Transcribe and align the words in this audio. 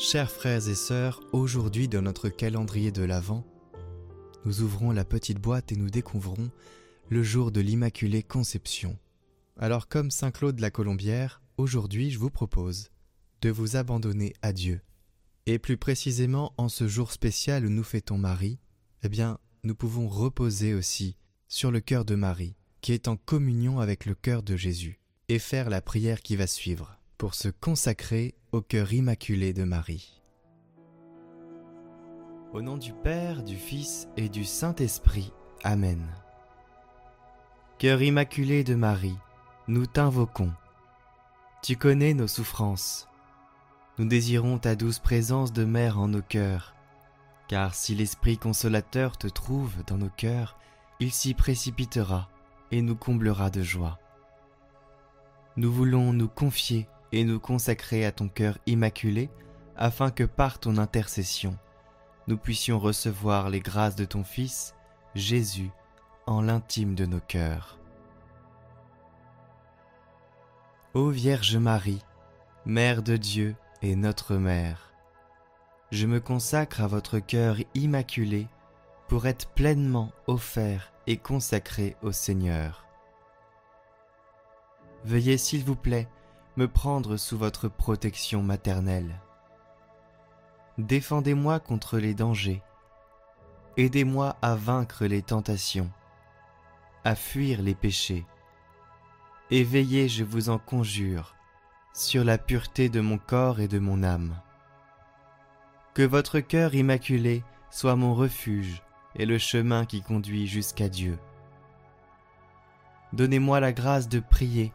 Chers 0.00 0.30
frères 0.30 0.68
et 0.68 0.76
sœurs, 0.76 1.20
aujourd'hui 1.32 1.88
dans 1.88 2.02
notre 2.02 2.28
calendrier 2.28 2.92
de 2.92 3.02
l'Avent, 3.02 3.44
nous 4.44 4.62
ouvrons 4.62 4.92
la 4.92 5.04
petite 5.04 5.40
boîte 5.40 5.72
et 5.72 5.76
nous 5.76 5.90
découvrons 5.90 6.52
le 7.08 7.24
jour 7.24 7.50
de 7.50 7.60
l'Immaculée 7.60 8.22
Conception. 8.22 8.96
Alors 9.58 9.88
comme 9.88 10.12
Saint 10.12 10.30
Claude 10.30 10.60
la 10.60 10.70
Colombière, 10.70 11.42
aujourd'hui 11.56 12.12
je 12.12 12.18
vous 12.20 12.30
propose 12.30 12.90
de 13.40 13.50
vous 13.50 13.74
abandonner 13.74 14.34
à 14.40 14.52
Dieu. 14.52 14.82
Et 15.46 15.58
plus 15.58 15.76
précisément 15.76 16.54
en 16.58 16.68
ce 16.68 16.86
jour 16.86 17.10
spécial 17.10 17.66
où 17.66 17.68
nous 17.68 17.82
fêtons 17.82 18.18
Marie, 18.18 18.60
eh 19.02 19.08
bien 19.08 19.40
nous 19.64 19.74
pouvons 19.74 20.06
reposer 20.06 20.74
aussi 20.74 21.16
sur 21.48 21.72
le 21.72 21.80
cœur 21.80 22.04
de 22.04 22.14
Marie, 22.14 22.54
qui 22.82 22.92
est 22.92 23.08
en 23.08 23.16
communion 23.16 23.80
avec 23.80 24.06
le 24.06 24.14
cœur 24.14 24.44
de 24.44 24.56
Jésus, 24.56 25.00
et 25.28 25.40
faire 25.40 25.68
la 25.68 25.82
prière 25.82 26.22
qui 26.22 26.36
va 26.36 26.46
suivre 26.46 26.97
pour 27.18 27.34
se 27.34 27.48
consacrer 27.48 28.36
au 28.52 28.62
cœur 28.62 28.92
immaculé 28.92 29.52
de 29.52 29.64
Marie. 29.64 30.22
Au 32.52 32.62
nom 32.62 32.78
du 32.78 32.92
Père, 32.92 33.42
du 33.42 33.56
Fils 33.56 34.08
et 34.16 34.28
du 34.28 34.44
Saint-Esprit. 34.44 35.32
Amen. 35.64 36.06
Cœur 37.78 38.02
immaculé 38.02 38.62
de 38.62 38.76
Marie, 38.76 39.18
nous 39.66 39.84
t'invoquons. 39.84 40.52
Tu 41.60 41.76
connais 41.76 42.14
nos 42.14 42.28
souffrances. 42.28 43.08
Nous 43.98 44.06
désirons 44.06 44.58
ta 44.58 44.76
douce 44.76 45.00
présence 45.00 45.52
de 45.52 45.64
mère 45.64 45.98
en 45.98 46.06
nos 46.06 46.22
cœurs, 46.22 46.76
car 47.48 47.74
si 47.74 47.96
l'Esprit 47.96 48.38
consolateur 48.38 49.18
te 49.18 49.26
trouve 49.26 49.74
dans 49.88 49.98
nos 49.98 50.08
cœurs, 50.08 50.56
il 51.00 51.12
s'y 51.12 51.34
précipitera 51.34 52.28
et 52.70 52.80
nous 52.80 52.96
comblera 52.96 53.50
de 53.50 53.64
joie. 53.64 53.98
Nous 55.56 55.72
voulons 55.72 56.12
nous 56.12 56.28
confier 56.28 56.86
et 57.12 57.24
nous 57.24 57.40
consacrer 57.40 58.04
à 58.04 58.12
ton 58.12 58.28
cœur 58.28 58.58
immaculé, 58.66 59.30
afin 59.76 60.10
que 60.10 60.24
par 60.24 60.58
ton 60.58 60.76
intercession, 60.76 61.56
nous 62.26 62.36
puissions 62.36 62.78
recevoir 62.78 63.48
les 63.48 63.60
grâces 63.60 63.96
de 63.96 64.04
ton 64.04 64.24
Fils, 64.24 64.74
Jésus, 65.14 65.70
en 66.26 66.42
l'intime 66.42 66.94
de 66.94 67.06
nos 67.06 67.20
cœurs. 67.20 67.78
Ô 70.94 71.08
Vierge 71.08 71.56
Marie, 71.56 72.02
Mère 72.66 73.02
de 73.02 73.16
Dieu 73.16 73.56
et 73.82 73.96
notre 73.96 74.36
Mère, 74.36 74.92
je 75.90 76.06
me 76.06 76.20
consacre 76.20 76.82
à 76.82 76.86
votre 76.86 77.18
cœur 77.18 77.56
immaculé 77.74 78.46
pour 79.08 79.26
être 79.26 79.48
pleinement 79.50 80.12
offert 80.26 80.92
et 81.06 81.16
consacré 81.16 81.96
au 82.02 82.12
Seigneur. 82.12 82.84
Veuillez 85.04 85.38
s'il 85.38 85.64
vous 85.64 85.76
plaît 85.76 86.08
me 86.58 86.66
prendre 86.66 87.16
sous 87.16 87.38
votre 87.38 87.68
protection 87.68 88.42
maternelle. 88.42 89.20
Défendez-moi 90.76 91.60
contre 91.60 91.98
les 91.98 92.14
dangers. 92.14 92.62
Aidez-moi 93.76 94.36
à 94.42 94.56
vaincre 94.56 95.06
les 95.06 95.22
tentations, 95.22 95.88
à 97.04 97.14
fuir 97.14 97.62
les 97.62 97.76
péchés. 97.76 98.26
Et 99.52 99.62
veillez, 99.62 100.08
je 100.08 100.24
vous 100.24 100.50
en 100.50 100.58
conjure, 100.58 101.36
sur 101.94 102.24
la 102.24 102.38
pureté 102.38 102.88
de 102.88 103.00
mon 103.00 103.18
corps 103.18 103.60
et 103.60 103.68
de 103.68 103.78
mon 103.78 104.02
âme. 104.02 104.34
Que 105.94 106.02
votre 106.02 106.40
cœur 106.40 106.74
immaculé 106.74 107.44
soit 107.70 107.94
mon 107.94 108.16
refuge 108.16 108.82
et 109.14 109.26
le 109.26 109.38
chemin 109.38 109.86
qui 109.86 110.02
conduit 110.02 110.48
jusqu'à 110.48 110.88
Dieu. 110.88 111.20
Donnez-moi 113.12 113.60
la 113.60 113.72
grâce 113.72 114.08
de 114.08 114.18
prier 114.18 114.72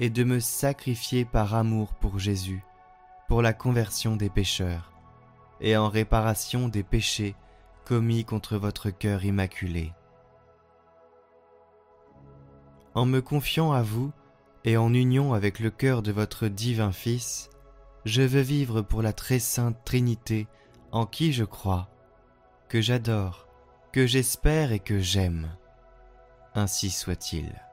et 0.00 0.10
de 0.10 0.24
me 0.24 0.40
sacrifier 0.40 1.26
par 1.26 1.54
amour 1.54 1.94
pour 1.94 2.18
Jésus, 2.18 2.64
pour 3.28 3.42
la 3.42 3.52
conversion 3.52 4.16
des 4.16 4.30
pécheurs, 4.30 4.92
et 5.60 5.76
en 5.76 5.88
réparation 5.88 6.68
des 6.68 6.82
péchés 6.82 7.36
commis 7.84 8.24
contre 8.24 8.56
votre 8.56 8.90
cœur 8.90 9.24
immaculé. 9.24 9.92
En 12.94 13.04
me 13.04 13.20
confiant 13.20 13.72
à 13.72 13.82
vous 13.82 14.10
et 14.64 14.76
en 14.76 14.92
union 14.92 15.34
avec 15.34 15.60
le 15.60 15.70
cœur 15.70 16.02
de 16.02 16.12
votre 16.12 16.48
divin 16.48 16.92
Fils, 16.92 17.50
je 18.04 18.22
veux 18.22 18.40
vivre 18.40 18.80
pour 18.80 19.02
la 19.02 19.12
très 19.12 19.38
sainte 19.38 19.76
Trinité 19.84 20.48
en 20.90 21.06
qui 21.06 21.32
je 21.32 21.44
crois, 21.44 21.88
que 22.68 22.80
j'adore, 22.80 23.46
que 23.92 24.06
j'espère 24.06 24.72
et 24.72 24.80
que 24.80 24.98
j'aime. 24.98 25.50
Ainsi 26.54 26.90
soit-il. 26.90 27.69